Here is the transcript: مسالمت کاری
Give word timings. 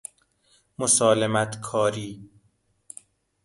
مسالمت 0.77 1.59
کاری 1.61 2.29